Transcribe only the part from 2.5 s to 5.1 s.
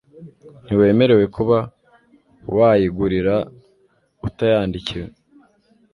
wayigurira utayandikiwe.